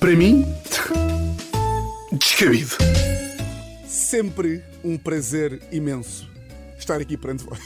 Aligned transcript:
Para 0.00 0.16
mim, 0.16 0.46
descabido. 2.12 2.70
Sempre 3.86 4.64
um 4.82 4.96
prazer 4.96 5.60
imenso 5.70 6.26
estar 6.78 7.00
aqui 7.00 7.16
perante 7.16 7.44
vós. 7.44 7.58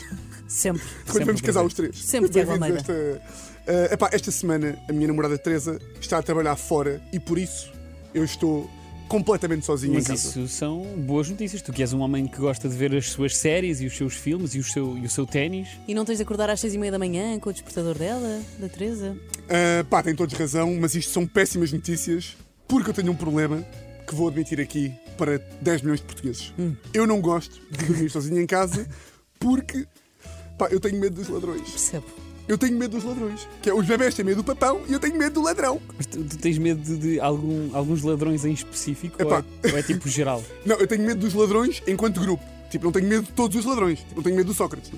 Sempre. 0.48 0.82
Quando 1.06 1.12
Sempre 1.12 1.24
vamos 1.26 1.40
um 1.40 1.44
casar 1.44 1.64
os 1.64 1.74
três. 1.74 1.96
Sempre, 2.04 2.28
Bem-vindos 2.30 2.62
Almeida. 2.62 2.78
Esta, 2.80 3.44
Eh, 3.66 3.94
epá, 3.94 4.10
esta 4.12 4.30
semana 4.30 4.78
a 4.90 4.92
minha 4.92 5.06
namorada 5.08 5.38
Teresa 5.38 5.80
está 5.98 6.18
a 6.18 6.22
trabalhar 6.22 6.54
fora 6.54 7.00
e 7.10 7.18
por 7.18 7.38
isso 7.38 7.72
eu 8.12 8.22
estou 8.22 8.68
completamente 9.08 9.64
sozinho 9.64 9.94
Mas 9.94 10.04
em 10.04 10.08
casa. 10.08 10.28
isso 10.28 10.48
são 10.48 10.82
boas 10.98 11.28
notícias. 11.28 11.62
Tu 11.62 11.72
que 11.72 11.82
és 11.82 11.92
um 11.92 12.00
homem 12.00 12.26
que 12.26 12.38
gosta 12.38 12.68
de 12.68 12.74
ver 12.74 12.94
as 12.94 13.10
suas 13.10 13.36
séries 13.36 13.80
e 13.80 13.86
os 13.86 13.96
seus 13.96 14.14
filmes 14.14 14.54
e 14.54 14.58
o 14.58 14.64
seu, 14.64 14.96
e 14.98 15.06
o 15.06 15.10
seu 15.10 15.26
ténis. 15.26 15.68
E 15.86 15.94
não 15.94 16.04
tens 16.04 16.16
de 16.16 16.22
acordar 16.22 16.50
às 16.50 16.60
seis 16.60 16.74
e 16.74 16.78
meia 16.78 16.92
da 16.92 16.98
manhã 16.98 17.38
com 17.38 17.50
o 17.50 17.52
despertador 17.52 17.96
dela, 17.96 18.40
da 18.58 18.68
Teresa? 18.68 19.16
Ah, 19.48 19.84
pá, 19.88 20.02
tem 20.02 20.14
todos 20.14 20.34
razão, 20.34 20.74
mas 20.80 20.94
isto 20.94 21.12
são 21.12 21.26
péssimas 21.26 21.72
notícias 21.72 22.36
porque 22.66 22.90
eu 22.90 22.94
tenho 22.94 23.12
um 23.12 23.16
problema 23.16 23.64
que 24.06 24.14
vou 24.14 24.28
admitir 24.28 24.60
aqui 24.60 24.92
para 25.16 25.38
10 25.60 25.82
milhões 25.82 26.00
de 26.00 26.06
portugueses. 26.06 26.52
Eu 26.92 27.06
não 27.06 27.20
gosto 27.20 27.60
de 27.70 27.84
dormir 27.86 28.10
sozinho 28.10 28.40
em 28.40 28.46
casa 28.46 28.86
porque 29.38 29.86
pá, 30.58 30.68
eu 30.70 30.80
tenho 30.80 30.98
medo 30.98 31.14
dos 31.16 31.28
ladrões. 31.28 31.68
Percebo. 31.68 32.23
Eu 32.46 32.58
tenho 32.58 32.76
medo 32.76 32.96
dos 32.96 33.04
ladrões. 33.04 33.48
Que 33.62 33.70
é, 33.70 33.74
os 33.74 33.86
bebés 33.86 34.14
têm 34.14 34.24
medo 34.24 34.42
do 34.42 34.44
papão 34.44 34.82
e 34.88 34.92
eu 34.92 35.00
tenho 35.00 35.16
medo 35.16 35.34
do 35.34 35.42
ladrão. 35.42 35.80
Mas 35.96 36.06
tu, 36.06 36.22
tu 36.22 36.36
tens 36.38 36.58
medo 36.58 36.82
de, 36.82 36.96
de 36.96 37.20
algum- 37.20 37.70
alguns 37.74 38.02
ladrões 38.02 38.44
em 38.44 38.52
específico 38.52 39.16
ou 39.24 39.34
é, 39.34 39.44
ou 39.72 39.78
é 39.78 39.82
tipo 39.82 40.08
geral? 40.08 40.42
Não, 40.64 40.76
eu 40.76 40.86
tenho 40.86 41.02
medo 41.02 41.20
dos 41.20 41.32
ladrões 41.34 41.82
enquanto 41.86 42.20
grupo. 42.20 42.44
Tipo, 42.74 42.86
não 42.86 42.92
tenho 42.92 43.06
medo 43.06 43.22
de 43.22 43.30
todos 43.30 43.56
os 43.56 43.64
ladrões. 43.64 44.00
Tipo, 44.00 44.16
não 44.16 44.22
tenho 44.24 44.34
medo 44.34 44.48
do 44.48 44.54
Sócrates. 44.54 44.90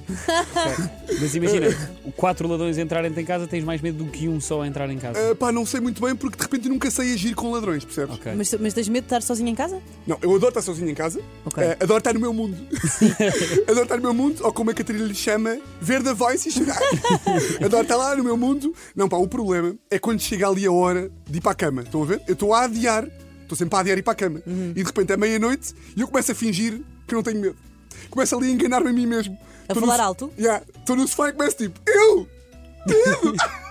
Mas 1.21 1.35
imagina, 1.35 1.67
quatro 2.17 2.49
ladrões 2.49 2.79
entrarem 2.79 3.13
em 3.15 3.25
casa, 3.25 3.47
tens 3.47 3.65
mais 3.65 3.83
medo 3.83 4.03
do 4.03 4.11
que 4.11 4.27
um 4.31 4.41
só 4.41 4.65
entrar 4.65 4.89
em 4.89 4.97
casa. 4.97 5.19
Ah, 5.19 5.35
pá, 5.35 5.53
não 5.53 5.67
sei 5.67 5.79
muito 5.79 6.01
bem 6.01 6.17
porque 6.17 6.39
de 6.39 6.43
repente 6.43 6.69
eu 6.69 6.73
nunca 6.73 6.91
sei 6.91 7.13
agir 7.13 7.35
com 7.35 7.51
ladrões, 7.51 7.85
percebes? 7.85 8.15
Ok. 8.15 8.33
Mas, 8.35 8.55
mas 8.55 8.73
tens 8.73 8.89
medo 8.89 9.03
de 9.03 9.09
estar 9.09 9.21
sozinha 9.21 9.51
em 9.51 9.55
casa? 9.55 9.79
Não, 10.07 10.17
eu 10.23 10.35
adoro 10.35 10.49
estar 10.49 10.63
sozinho 10.63 10.89
em 10.89 10.95
casa. 10.95 11.21
Ok. 11.45 11.63
Ah, 11.63 11.77
adoro 11.79 11.99
estar 11.99 12.15
no 12.15 12.21
meu 12.21 12.33
mundo. 12.33 12.57
adoro 13.69 13.83
estar 13.83 13.97
no 13.97 14.03
meu 14.03 14.15
mundo, 14.15 14.41
ou 14.43 14.51
como 14.55 14.71
a 14.71 14.75
Catarina 14.75 15.05
lhe 15.05 15.15
chama, 15.15 15.59
ver 15.79 16.03
da 16.03 16.15
voice 16.15 16.49
e 16.49 16.53
chegar. 16.53 16.81
adoro 17.63 17.83
estar 17.83 17.97
lá 17.97 18.17
no 18.17 18.25
meu 18.25 18.39
mundo. 18.39 18.75
Não, 18.95 19.07
pá, 19.07 19.19
o 19.19 19.29
problema 19.29 19.77
é 19.91 19.99
quando 19.99 20.21
chega 20.21 20.49
ali 20.49 20.65
a 20.65 20.73
hora 20.73 21.11
de 21.29 21.37
ir 21.37 21.41
para 21.43 21.53
a 21.53 21.55
cama. 21.55 21.83
Estão 21.83 22.03
a 22.03 22.07
ver? 22.07 22.23
Eu 22.27 22.33
estou 22.33 22.55
a 22.55 22.65
adiar. 22.65 23.07
Estou 23.43 23.57
sempre 23.57 23.77
a 23.77 23.81
adiar 23.81 23.99
ir 23.99 24.03
para 24.03 24.15
a 24.15 24.17
cama. 24.17 24.43
Uhum. 24.47 24.71
E 24.71 24.81
de 24.81 24.83
repente 24.83 25.13
é 25.13 25.17
meia-noite 25.17 25.75
e 25.95 26.01
eu 26.01 26.09
começo 26.09 26.33
a 26.33 26.35
fingir 26.35 26.81
que 27.07 27.15
não 27.15 27.23
tenho 27.23 27.41
medo. 27.41 27.66
Começo 28.11 28.37
ali 28.37 28.49
a 28.49 28.51
enganar-me 28.53 28.91
a 28.91 28.93
mim 28.93 29.07
mesmo. 29.07 29.39
A 29.69 29.75
Tô 29.75 29.81
no 29.81 29.87
falar 29.87 29.97
so- 29.99 30.03
alto? 30.03 30.33
Yeah, 30.39 30.65
Estou 30.79 30.97
no 30.97 31.07
sofá 31.09 31.29
e 31.29 31.33
começo 31.33 31.57
tipo, 31.57 31.81
eu! 31.87 32.29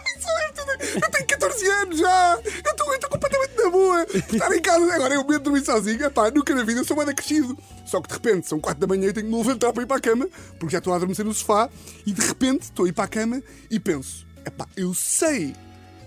Eu, 0.95 1.11
tenho 1.11 1.27
14 1.27 1.67
anos 1.67 1.99
já! 1.99 2.39
Eu 2.63 2.71
estou 2.71 3.09
completamente 3.09 3.51
na 3.57 3.69
boa! 3.69 4.03
Estar 4.13 4.51
em 4.55 4.61
casa, 4.61 4.93
agora 4.93 5.13
eu 5.13 5.21
medo 5.21 5.37
de 5.39 5.43
dormir 5.43 5.63
sozinho. 5.65 6.03
Epá, 6.05 6.29
nunca 6.31 6.53
na 6.55 6.63
vida 6.63 6.83
sou 6.83 6.95
mais 6.97 7.11
crescido. 7.13 7.57
Só 7.85 8.01
que 8.01 8.07
de 8.07 8.13
repente 8.13 8.47
são 8.47 8.59
4 8.59 8.79
da 8.79 8.87
manhã 8.87 9.09
e 9.09 9.13
tenho 9.13 9.25
que 9.27 9.31
me 9.31 9.37
levantar 9.37 9.73
para 9.73 9.83
ir 9.83 9.85
para 9.85 9.97
a 9.97 10.01
cama, 10.01 10.27
porque 10.59 10.71
já 10.73 10.77
estou 10.79 10.93
a 10.93 10.95
adormecer 10.95 11.25
no 11.25 11.33
sofá, 11.33 11.69
e 12.05 12.11
de 12.11 12.21
repente 12.25 12.63
estou 12.63 12.85
a 12.85 12.89
ir 12.89 12.93
para 12.93 13.05
a 13.05 13.07
cama 13.07 13.41
e 13.69 13.79
penso: 13.79 14.25
epá, 14.45 14.67
eu 14.75 14.93
sei 14.93 15.55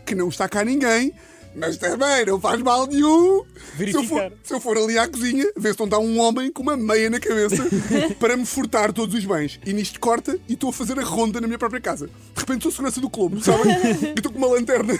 que 0.06 0.14
não 0.14 0.28
está 0.28 0.48
cá 0.48 0.64
ninguém. 0.64 1.12
Mas 1.54 1.76
também 1.76 2.26
não 2.26 2.40
faz 2.40 2.60
mal 2.62 2.86
nenhum. 2.86 3.44
Se 3.76 3.92
eu, 3.92 4.04
for, 4.04 4.32
se 4.42 4.54
eu 4.54 4.60
for 4.60 4.76
ali 4.76 4.98
à 4.98 5.08
cozinha, 5.08 5.50
ver 5.56 5.72
se 5.72 5.78
não 5.78 5.86
está 5.86 5.98
um 5.98 6.18
homem 6.20 6.52
com 6.52 6.62
uma 6.62 6.76
meia 6.76 7.10
na 7.10 7.18
cabeça 7.18 7.66
para 8.20 8.36
me 8.36 8.46
furtar 8.46 8.92
todos 8.92 9.14
os 9.14 9.24
bens. 9.24 9.58
E 9.64 9.72
nisto 9.72 9.98
corta 9.98 10.38
e 10.48 10.54
estou 10.54 10.70
a 10.70 10.72
fazer 10.72 10.98
a 10.98 11.04
ronda 11.04 11.40
na 11.40 11.46
minha 11.46 11.58
própria 11.58 11.80
casa. 11.80 12.06
De 12.06 12.40
repente 12.40 12.62
sou 12.62 12.70
segurança 12.70 13.00
do 13.00 13.10
Colombo, 13.10 13.42
sabem? 13.42 13.72
Eu 14.08 14.14
estou 14.16 14.32
com 14.32 14.38
uma 14.38 14.48
lanterna 14.48 14.98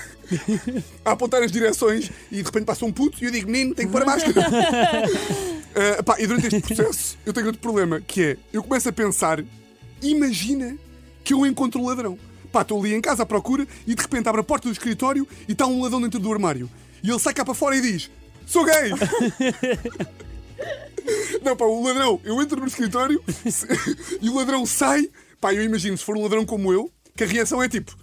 a 1.05 1.13
apontar 1.13 1.43
as 1.43 1.53
direções 1.53 2.11
e 2.31 2.37
de 2.37 2.43
repente 2.43 2.65
passa 2.65 2.85
um 2.85 2.93
puto 2.93 3.23
e 3.23 3.27
eu 3.27 3.31
digo, 3.31 3.51
menino, 3.51 3.75
tenho 3.75 3.89
que 3.89 3.93
pôr 3.93 4.03
a 4.03 4.07
máscara. 4.07 4.35
Ah, 5.75 6.03
pá, 6.03 6.17
e 6.19 6.27
durante 6.27 6.47
este 6.47 6.61
processo 6.61 7.17
eu 7.25 7.33
tenho 7.33 7.47
outro 7.47 7.61
problema, 7.61 8.01
que 8.01 8.23
é, 8.23 8.37
eu 8.53 8.63
começo 8.63 8.89
a 8.89 8.93
pensar, 8.93 9.45
imagina 10.03 10.77
que 11.23 11.33
eu 11.33 11.47
encontro 11.47 11.81
o 11.81 11.87
ladrão. 11.87 12.19
Pá, 12.59 12.63
estou 12.63 12.81
ali 12.81 12.93
em 12.93 13.01
casa 13.01 13.23
à 13.23 13.27
procura 13.27 13.65
e 13.87 13.95
de 13.95 14.03
repente 14.03 14.29
abre 14.29 14.41
a 14.41 14.45
porta 14.45 14.67
do 14.67 14.73
escritório 14.73 15.29
e 15.47 15.53
está 15.53 15.65
um 15.65 15.81
ladrão 15.81 16.01
dentro 16.01 16.19
do 16.19 16.33
armário. 16.33 16.69
E 17.05 17.09
ele 17.09 17.21
sai 17.21 17.33
cá 17.33 17.45
para 17.45 17.55
fora 17.55 17.77
e 17.77 17.81
diz, 17.81 18.11
sou 18.49 18.65
gay! 18.65 18.91
Não, 21.41 21.57
pá, 21.57 21.67
o 21.67 21.85
ladrão, 21.85 22.21
eu 22.25 22.43
entro 22.43 22.61
no 22.61 22.67
escritório 22.67 23.23
e 24.21 24.29
o 24.29 24.35
ladrão 24.35 24.67
sai. 24.67 25.09
Pá, 25.41 25.55
eu 25.55 25.63
imagino, 25.63 25.97
se 25.97 26.05
for 26.05 26.17
um 26.17 26.23
ladrão 26.23 26.45
como 26.45 26.73
eu, 26.73 26.91
que 27.17 27.23
a 27.23 27.29
reação 27.29 27.63
é 27.63 27.69
tipo. 27.69 27.97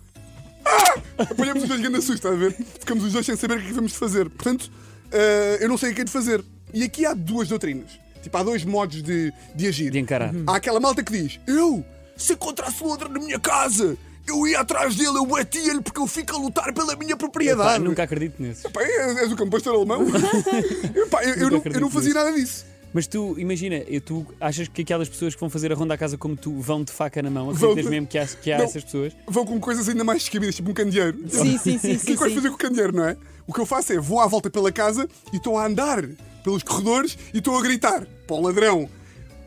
Ah! 0.64 1.02
Apanhamos 1.18 1.64
os 1.64 1.68
dois 1.68 1.82
grande 1.82 1.98
susto, 1.98 2.14
está 2.14 2.30
a 2.30 2.36
ver? 2.36 2.56
Ficamos 2.80 3.04
os 3.04 3.12
dois 3.12 3.26
sem 3.26 3.36
saber 3.36 3.56
o 3.56 3.58
que 3.60 3.66
é 3.66 3.68
que 3.68 3.76
vamos 3.76 3.94
fazer. 3.94 4.30
Portanto, 4.30 4.72
ah, 5.12 5.58
eu 5.60 5.68
não 5.68 5.78
sei 5.78 5.92
o 5.92 5.96
que 5.96 6.00
é 6.00 6.06
de 6.06 6.12
fazer. 6.12 6.42
E 6.74 6.82
aqui 6.82 7.06
há 7.06 7.14
duas 7.14 7.50
doutrinas. 7.50 8.00
Tipo, 8.24 8.38
há 8.38 8.44
dois 8.44 8.64
modos 8.64 9.04
de, 9.04 9.34
de 9.54 9.68
agir. 9.68 9.92
De 9.92 10.00
encarar. 10.00 10.34
Há 10.48 10.56
aquela 10.56 10.80
malta 10.80 11.04
que 11.04 11.12
diz: 11.12 11.42
Eu, 11.46 11.84
se 12.16 12.34
encontrasse 12.34 12.84
um 12.84 12.88
ladrão 12.88 13.10
na 13.10 13.20
minha 13.20 13.40
casa, 13.40 13.98
eu 14.28 14.48
ia 14.48 14.60
atrás 14.60 14.96
dele, 14.96 15.18
eu 15.18 15.26
batia-lhe 15.26 15.82
porque 15.82 16.00
eu 16.00 16.08
fico 16.08 16.36
a 16.36 16.40
lutar 16.40 16.74
pela 16.74 16.96
minha 16.96 17.16
Pá, 17.16 17.18
propriedade. 17.18 17.84
nunca 17.84 18.04
acredito 18.04 18.42
nesses. 18.42 18.64
Pá, 18.72 18.82
és, 18.82 19.18
és 19.18 19.32
o 19.32 19.36
campo 19.36 19.58
alemão? 19.70 20.06
Pá, 21.10 21.24
eu, 21.24 21.36
eu 21.36 21.52
não, 21.52 21.62
eu 21.66 21.80
não 21.82 21.90
fazia 21.90 22.14
nada 22.14 22.32
disso. 22.34 22.66
Mas 22.94 23.08
tu, 23.08 23.36
imagina, 23.38 23.76
eu- 23.88 24.00
tu 24.00 24.26
achas 24.40 24.70
que 24.70 24.82
aquelas 24.82 25.10
pessoas 25.10 25.34
que 25.36 25.40
vão 25.42 25.50
fazer 25.50 25.70
a 25.72 25.76
ronda 25.76 25.94
à 25.94 25.98
casa 25.98 26.18
como 26.18 26.36
tu 26.38 26.60
vão 26.62 26.82
de 26.84 26.94
faca 26.94 27.22
na 27.22 27.30
mão? 27.30 27.50
Acreditas 27.50 27.86
mesmo 27.88 28.08
que 28.08 28.18
há, 28.18 28.26
que 28.26 28.52
há 28.54 28.58
Não. 28.60 28.64
essas 28.66 28.84
pessoas? 28.86 29.14
Vão 29.28 29.46
com 29.46 29.60
coisas 29.60 29.90
ainda 29.90 30.04
mais 30.04 30.20
descabidas, 30.24 30.56
tipo 30.56 30.72
um 30.72 30.74
candeeiro. 30.74 31.18
Sim, 31.28 31.58
sim, 31.58 31.78
sim, 31.78 31.96
O 31.98 32.00
que 32.00 32.12
é 32.12 32.14
que 32.14 32.20
vais 32.20 32.34
fazer 32.34 32.50
com 32.50 32.56
o 32.56 32.58
candeeiro, 32.58 32.96
não 32.96 33.06
é? 33.06 33.18
O 33.46 33.54
que 33.54 33.60
eu 33.60 33.66
faço 33.66 33.92
é 33.92 34.00
vou 34.00 34.22
à 34.22 34.28
volta 34.28 34.50
pela 34.50 34.72
casa 34.72 35.10
e 35.34 35.36
estou 35.38 35.58
a 35.58 35.66
andar 35.66 36.04
pelos 36.42 36.64
corredores 36.64 37.18
e 37.34 37.40
estou 37.40 37.58
a 37.58 37.62
gritar 37.62 38.08
para 38.26 38.36
o 38.36 38.42
ladrão. 38.42 38.90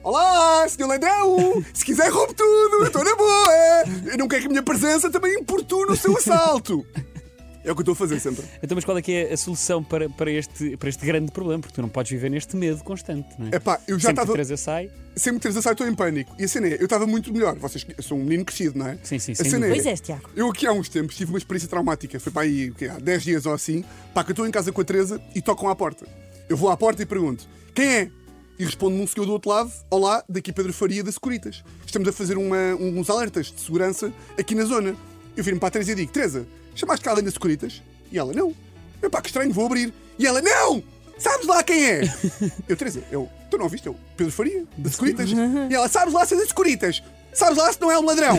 Olá, 0.08 0.66
senhor 0.66 0.88
ladrão! 0.88 1.62
Se 1.74 1.84
quiser, 1.84 2.08
roube 2.10 2.32
tudo! 2.32 2.76
Eu 2.76 2.86
estou 2.86 3.04
na 3.04 3.14
boa! 3.14 3.84
Eu 4.06 4.16
não 4.16 4.26
quero 4.26 4.40
que 4.40 4.46
a 4.46 4.50
minha 4.50 4.62
presença 4.62 5.10
também 5.10 5.34
importune 5.34 5.92
o 5.92 5.96
seu 5.96 6.16
assalto! 6.16 6.86
É 7.62 7.70
o 7.70 7.74
que 7.74 7.80
eu 7.80 7.82
estou 7.82 7.92
a 7.92 7.96
fazer 7.96 8.18
sempre. 8.18 8.42
Então, 8.62 8.74
mas 8.74 8.86
qual 8.86 8.96
é 8.96 9.02
que 9.02 9.12
é 9.12 9.34
a 9.34 9.36
solução 9.36 9.84
para, 9.84 10.08
para, 10.08 10.30
este, 10.30 10.78
para 10.78 10.88
este 10.88 11.04
grande 11.04 11.30
problema? 11.30 11.60
Porque 11.60 11.74
tu 11.74 11.82
não 11.82 11.90
podes 11.90 12.10
viver 12.10 12.30
neste 12.30 12.56
medo 12.56 12.82
constante, 12.82 13.28
não 13.38 13.48
é? 13.48 13.56
Epá, 13.56 13.78
eu 13.86 13.98
já 13.98 14.08
Sempre 14.08 14.14
que 14.14 14.20
estava. 14.22 14.22
a 14.22 14.32
Teresa 14.32 14.56
sai, 14.56 14.90
Sempre 15.14 15.34
que 15.34 15.42
Teresa 15.42 15.60
sai, 15.60 15.72
estou 15.74 15.86
em 15.86 15.94
pânico. 15.94 16.34
E 16.38 16.44
a 16.44 16.48
cena 16.48 16.68
é, 16.68 16.80
eu 16.80 16.84
estava 16.84 17.06
muito 17.06 17.30
melhor. 17.30 17.58
Vocês 17.58 17.84
eu 17.94 18.02
sou 18.02 18.16
um 18.16 18.22
menino 18.24 18.46
crescido, 18.46 18.78
não 18.78 18.88
é? 18.88 18.98
Sim, 19.02 19.18
sim, 19.18 19.32
A 19.32 19.44
cena 19.44 19.66
é, 19.66 19.68
Pois 19.68 19.84
és, 19.84 20.00
Tiago. 20.00 20.30
Eu 20.34 20.48
aqui 20.48 20.66
há 20.66 20.72
uns 20.72 20.88
tempos 20.88 21.18
tive 21.18 21.30
uma 21.30 21.36
experiência 21.38 21.68
traumática. 21.68 22.18
Foi 22.18 22.32
para 22.32 22.42
aí, 22.42 22.70
o 22.70 22.74
quê? 22.74 22.86
há 22.86 22.98
10 22.98 23.22
dias 23.22 23.44
ou 23.44 23.52
assim. 23.52 23.84
Pá, 24.14 24.24
que 24.24 24.30
eu 24.30 24.32
estou 24.32 24.46
em 24.46 24.50
casa 24.50 24.72
com 24.72 24.80
a 24.80 24.84
Teresa 24.84 25.20
e 25.34 25.42
tocam 25.42 25.68
à 25.68 25.76
porta. 25.76 26.06
Eu 26.48 26.56
vou 26.56 26.70
à 26.70 26.76
porta 26.78 27.02
e 27.02 27.04
pergunto: 27.06 27.46
quem 27.74 27.86
é? 27.86 28.10
E 28.58 28.64
responde-me 28.64 29.02
um 29.02 29.06
senhor 29.06 29.24
do 29.26 29.32
outro 29.32 29.50
lado: 29.50 29.70
Olá, 29.90 30.22
daqui 30.28 30.52
Pedro 30.52 30.72
Faria 30.72 31.02
da 31.04 31.12
Securitas. 31.12 31.62
Estamos 31.86 32.08
a 32.08 32.12
fazer 32.12 32.36
uma- 32.36 32.74
uns 32.74 33.08
alertas 33.08 33.46
de 33.52 33.60
segurança 33.60 34.12
aqui 34.38 34.54
na 34.54 34.64
zona. 34.64 34.96
Eu 35.36 35.44
viro-me 35.44 35.60
para 35.60 35.68
a 35.68 35.70
Teresa 35.72 35.92
e 35.92 35.94
digo: 35.94 36.10
Teresa, 36.12 36.46
chamaste 36.74 37.04
cá 37.04 37.10
alguém 37.10 37.24
da 37.24 37.30
Securitas? 37.30 37.82
E 38.10 38.18
ela: 38.18 38.32
Não. 38.32 38.54
Eu, 39.00 39.08
pá, 39.10 39.20
que 39.22 39.28
estranho, 39.28 39.52
vou 39.52 39.66
abrir. 39.66 39.92
E 40.18 40.26
ela: 40.26 40.42
Não! 40.42 40.82
Sabes 41.18 41.46
lá 41.46 41.62
quem 41.62 41.84
é? 41.84 42.00
Eu, 42.68 42.76
Teresa, 42.76 43.02
eu, 43.10 43.28
tu 43.50 43.56
não 43.58 43.64
ouviste? 43.64 43.86
Eu, 43.88 43.96
Pedro 44.16 44.32
Faria, 44.32 44.64
da 44.76 44.88
Securitas. 44.90 45.28
E 45.70 45.74
ela: 45.74 45.88
Sabes 45.88 46.12
lá 46.14 46.24
se 46.26 46.34
é 46.34 46.38
da 46.38 46.46
Securitas? 46.46 47.02
Sabes 47.38 47.56
lá 47.56 47.72
se 47.72 47.80
não 47.80 47.88
é 47.88 47.96
um 47.96 48.04
ladrão? 48.04 48.36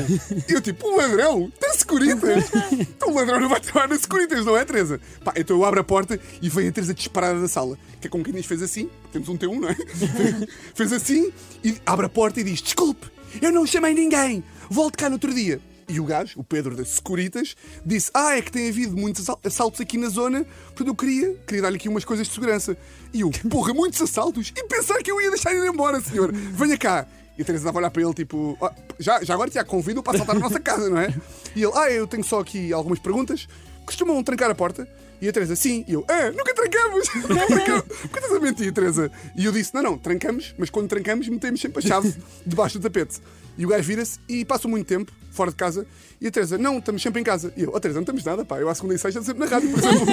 E 0.47 0.51
eu, 0.53 0.59
tipo, 0.59 0.85
um 0.89 0.97
ladrão? 0.97 1.49
Da 1.59 1.69
Securitas? 1.73 2.43
Então 2.99 3.11
o 3.11 3.15
ladrão 3.15 3.39
não 3.39 3.47
vai 3.47 3.61
trabalhar 3.61 3.87
na 3.87 3.97
Securitas, 3.97 4.45
não 4.45 4.57
é, 4.57 4.65
Teresa? 4.65 4.99
Pá, 5.23 5.33
então 5.37 5.55
eu 5.55 5.63
abro 5.63 5.79
a 5.79 5.83
porta 5.85 6.19
e 6.41 6.49
vem 6.49 6.67
a 6.67 6.71
Teresa 6.71 6.93
disparada 6.93 7.39
da 7.39 7.47
sala. 7.47 7.77
Que 8.01 8.07
é 8.07 8.09
como 8.09 8.25
quem 8.25 8.33
diz, 8.33 8.45
fez 8.45 8.61
assim. 8.61 8.89
Temos 9.13 9.29
um 9.29 9.37
T1, 9.37 9.57
não 9.57 9.69
é? 9.69 9.75
fez 10.75 10.91
assim 10.91 11.31
e 11.63 11.77
abre 11.85 12.07
a 12.07 12.09
porta 12.09 12.41
e 12.41 12.43
diz: 12.43 12.61
Desculpe, 12.61 13.07
eu 13.41 13.53
não 13.53 13.65
chamei 13.65 13.93
ninguém. 13.93 14.43
Volte 14.69 14.97
cá 14.97 15.07
no 15.07 15.15
outro 15.15 15.33
dia. 15.33 15.61
E 15.87 15.97
o 15.99 16.03
gajo, 16.03 16.37
o 16.37 16.43
Pedro 16.43 16.75
da 16.75 16.83
Securitas, 16.83 17.55
disse: 17.85 18.11
Ah, 18.13 18.35
é 18.37 18.41
que 18.41 18.51
tem 18.51 18.67
havido 18.67 18.97
muitos 18.97 19.21
assal- 19.23 19.39
assaltos 19.45 19.79
aqui 19.79 19.97
na 19.97 20.09
zona, 20.09 20.45
portanto 20.67 20.87
eu 20.89 20.95
queria, 20.95 21.33
queria 21.47 21.61
dar-lhe 21.61 21.77
aqui 21.77 21.87
umas 21.87 22.03
coisas 22.03 22.27
de 22.27 22.33
segurança. 22.33 22.77
E 23.13 23.21
eu, 23.21 23.31
porra, 23.49 23.73
muitos 23.73 24.01
assaltos? 24.01 24.51
E 24.55 24.63
pensar 24.65 24.97
que 25.01 25.09
eu 25.09 25.21
ia 25.21 25.29
deixar 25.29 25.53
ele 25.55 25.67
embora, 25.69 26.01
senhor. 26.01 26.31
Venha 26.33 26.77
cá. 26.77 27.07
E 27.39 27.41
a 27.41 27.45
Teresa 27.45 27.63
estava 27.63 27.77
a 27.77 27.79
olhar 27.79 27.89
para 27.89 28.01
ele, 28.01 28.13
tipo, 28.13 28.57
"Ah, 28.61 28.73
já, 28.99 29.23
já 29.23 29.33
agora 29.33 29.49
te 29.49 29.63
convido 29.63 30.03
para 30.03 30.13
assaltar 30.13 30.35
a 30.35 30.39
nossa 30.39 30.59
casa, 30.59 30.89
não 30.89 30.99
é? 30.99 31.07
E 31.55 31.63
ele, 31.63 31.71
ah, 31.73 31.89
eu 31.89 32.05
tenho 32.05 32.21
só 32.21 32.41
aqui 32.41 32.73
algumas 32.73 32.99
perguntas. 32.99 33.47
Costumam 33.85 34.21
trancar 34.21 34.51
a 34.51 34.55
porta? 34.55 34.85
E 35.21 35.29
a 35.29 35.31
Teresa, 35.31 35.55
sim. 35.55 35.85
E 35.87 35.93
eu, 35.93 36.03
ah, 36.09 36.31
nunca 36.31 36.53
trancamos! 36.53 37.07
Nunca 37.15 37.47
trancamos! 37.47 37.83
Por 37.83 38.09
que 38.09 38.19
estás 38.19 38.33
a 38.33 38.39
mentir, 38.41 38.73
Teresa? 38.73 39.09
E 39.37 39.45
eu 39.45 39.53
disse, 39.53 39.73
não, 39.73 39.81
não, 39.81 39.97
trancamos, 39.97 40.53
mas 40.57 40.69
quando 40.69 40.89
trancamos, 40.89 41.29
metemos 41.29 41.61
sempre 41.61 41.79
a 41.79 41.87
chave 41.87 42.13
debaixo 42.45 42.77
do 42.77 42.83
tapete. 42.83 43.21
E 43.57 43.65
o 43.65 43.69
gajo 43.69 43.87
vira-se 43.87 44.19
e 44.27 44.43
passa 44.43 44.67
muito 44.67 44.85
tempo 44.85 45.09
fora 45.31 45.49
de 45.49 45.55
casa. 45.55 45.87
E 46.19 46.27
a 46.27 46.31
Teresa, 46.31 46.57
não, 46.57 46.79
estamos 46.79 47.01
sempre 47.01 47.21
em 47.21 47.23
casa. 47.23 47.53
E 47.55 47.63
eu, 47.63 47.71
oh 47.73 47.79
Teresa, 47.79 47.99
não 47.99 48.03
estamos 48.03 48.23
nada, 48.25 48.43
pá. 48.43 48.59
Eu 48.59 48.67
à 48.67 48.75
segunda 48.75 48.95
e 48.95 48.99
sexta 48.99 49.21
sempre 49.21 49.45
na 49.45 49.45
rádio, 49.45 49.69
por 49.71 49.79
exemplo. 49.79 50.05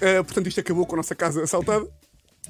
Eh, 0.00 0.22
portanto, 0.22 0.46
isto 0.46 0.60
acabou 0.60 0.86
com 0.86 0.94
a 0.94 0.96
nossa 0.96 1.14
casa 1.14 1.42
assaltada. 1.42 1.86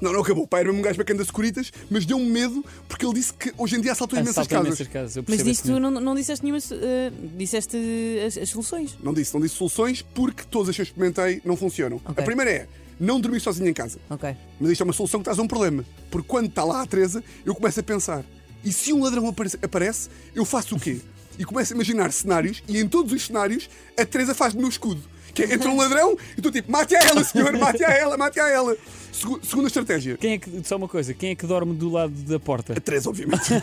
Não, 0.01 0.11
não 0.11 0.21
acabou. 0.21 0.45
Pá, 0.45 0.59
era 0.59 0.67
mesmo 0.67 0.79
um 0.79 0.81
gajo 0.83 0.97
bacana 0.97 1.19
das 1.19 1.27
securitas, 1.27 1.71
mas 1.89 2.05
deu-me 2.05 2.25
medo 2.25 2.63
porque 2.87 3.05
ele 3.05 3.13
disse 3.13 3.33
que 3.33 3.53
hoje 3.57 3.75
em 3.77 3.81
dia 3.81 3.93
assaltam 3.93 4.19
imensas 4.19 4.47
casas. 4.47 4.65
imensas 4.65 4.87
casas. 4.87 5.15
Eu 5.15 5.23
Mas 5.27 5.47
esse 5.47 5.63
tu 5.63 5.79
não, 5.79 5.89
não 5.91 6.15
disseste 6.15 6.43
nenhuma. 6.43 6.61
eh, 6.71 7.11
disseste 7.37 7.77
as, 8.25 8.37
as 8.37 8.49
soluções. 8.49 8.97
Não 9.01 9.13
disse, 9.13 9.33
não 9.33 9.41
disse 9.41 9.55
soluções 9.55 10.01
porque 10.01 10.43
todas 10.49 10.69
as 10.69 10.75
que 10.75 10.81
eu 10.81 10.83
experimentei 10.83 11.41
não 11.45 11.55
funcionam. 11.55 12.01
Ok. 12.05 12.21
A 12.21 12.25
primeira 12.25 12.51
é 12.51 12.67
não 12.99 13.19
dormir 13.19 13.39
sozinho 13.39 13.69
em 13.69 13.73
casa. 13.73 13.99
Ok. 14.09 14.35
Mas 14.59 14.71
isto 14.71 14.81
é 14.81 14.83
uma 14.83 14.93
solução 14.93 15.19
que 15.19 15.25
traz 15.25 15.39
um 15.39 15.47
problema. 15.47 15.85
Porque 16.09 16.27
quando 16.27 16.47
está 16.47 16.63
lá 16.63 16.81
a 16.81 16.85
Teresa, 16.85 17.23
eu 17.45 17.55
começo 17.55 17.79
a 17.79 17.83
pensar: 17.83 18.23
e 18.63 18.71
se 18.71 18.91
um 18.93 19.03
ladrão 19.03 19.27
aparece, 19.27 19.57
aparece, 19.61 20.09
eu 20.33 20.45
faço 20.45 20.75
o 20.75 20.79
quê? 20.79 20.99
E 21.37 21.43
começo 21.43 21.73
a 21.73 21.75
imaginar 21.75 22.11
cenários, 22.13 22.63
e 22.67 22.79
em 22.79 22.87
todos 22.87 23.11
os 23.11 23.25
cenários, 23.25 23.69
a 23.97 24.05
Teresa 24.05 24.33
faz-me 24.33 24.61
meu 24.61 24.69
escudo. 24.69 25.01
Que 25.33 25.43
é, 25.43 25.53
entra 25.53 25.69
um 25.69 25.75
ladrão 25.75 26.17
e 26.37 26.41
tu 26.41 26.49
tipo, 26.49 26.71
mate 26.71 26.95
a 26.95 26.99
ela, 26.99 27.21
senhor, 27.25 27.51
mate 27.57 27.83
a 27.83 27.91
ela, 27.91 28.15
mate 28.15 28.39
a 28.39 28.47
ela. 28.47 28.77
Segu- 29.15 29.39
segunda 29.43 29.67
estratégia. 29.67 30.17
Quem 30.17 30.33
é 30.33 30.37
que, 30.37 30.61
só 30.63 30.75
uma 30.75 30.87
coisa, 30.87 31.13
quem 31.13 31.31
é 31.31 31.35
que 31.35 31.45
dorme 31.45 31.73
do 31.73 31.89
lado 31.89 32.13
da 32.13 32.39
porta? 32.39 32.73
A 32.73 32.79
Teresa, 32.79 33.09
obviamente. 33.09 33.45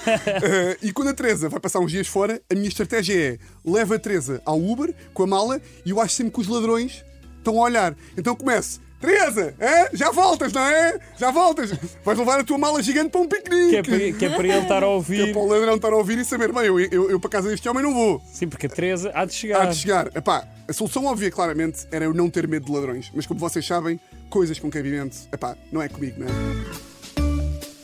Eh, 0.45 0.77
e 0.83 0.93
quando 0.93 1.09
a 1.09 1.15
Teresa 1.15 1.49
vai 1.49 1.61
passar 1.61 1.79
uns 1.81 1.91
dias 1.93 2.07
fora, 2.07 2.41
a 2.51 2.55
minha 2.55 2.69
estratégia 2.69 3.15
é 3.35 3.39
leva 3.65 3.97
a 3.97 3.99
Teresa 3.99 4.41
ao 4.45 4.59
Uber 4.61 4.95
com 5.13 5.23
a 5.25 5.27
mala 5.27 5.61
e 5.85 5.91
eu 5.91 6.01
acho 6.01 6.15
sempre 6.15 6.33
que 6.33 6.41
os 6.41 6.49
ladrões 6.49 7.05
estão 7.39 7.61
a 7.61 7.65
olhar. 7.65 7.95
Então 8.17 8.35
começo. 8.35 8.81
Teresa, 9.01 9.53
é? 9.59 9.91
já 9.93 10.13
voltas, 10.13 10.53
não 10.53 10.61
é? 10.63 10.97
Já 11.19 11.33
voltas. 11.33 11.73
Vais 12.05 12.17
levar 12.19 12.39
a 12.39 12.45
tua 12.45 12.57
mala 12.57 12.81
gigante 12.83 13.11
para 13.11 13.21
um 13.21 13.27
piquenique. 13.27 13.71
Que 13.71 13.77
é 13.77 13.83
para, 13.83 14.13
que 14.19 14.25
é 14.27 14.29
para 14.31 14.47
ele 14.49 14.59
estar 14.59 14.77
a 14.77 14.81
Que 14.81 14.85
é 14.85 14.89
ouvir. 14.89 15.33
para 15.33 15.43
o 15.43 15.47
ladrão 15.49 15.75
estar 15.75 15.93
a 15.93 15.97
ouvir 15.97 16.19
e 16.19 16.25
saber, 16.25 16.53
bem, 16.53 16.65
eu, 16.67 16.79
eu, 16.79 17.11
eu 17.11 17.19
para 17.21 17.31
casa 17.31 17.49
deste 17.49 17.69
homem 17.69 17.83
não 17.83 17.93
vou. 17.93 18.23
Sim, 18.33 18.47
porque 18.49 18.67
a 18.67 18.69
Teresa 18.71 19.11
há 19.13 19.25
de 19.25 19.33
Há 19.33 19.35
chegar. 19.35 19.67
de 19.71 19.77
chegar. 19.77 20.07
Epá, 20.17 20.47
a 20.69 20.73
solução 20.73 21.05
óbvia, 21.07 21.31
claramente, 21.33 21.81
era 21.91 22.05
eu 22.05 22.15
não 22.15 22.31
ter 22.31 22.47
medo 22.47 22.67
de 22.67 22.73
ladrões. 22.73 23.11
Mas 23.13 23.27
como 23.27 23.41
vocês 23.41 23.67
sabem, 23.67 23.99
coisas 24.33 24.59
com 24.59 24.71
cabimento, 24.71 25.15
epá, 25.31 25.55
não 25.71 25.83
é 25.83 25.91
comigo, 25.91 26.19
não 26.19 26.27
é? 26.27 26.31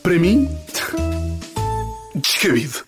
Para 0.01 0.17
mim, 0.17 0.49
descabido. 2.15 2.83